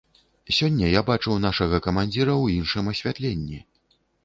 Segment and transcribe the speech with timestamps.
[0.59, 3.63] Сёння я бачыў нашага камандзіра ў іншым асвятленні.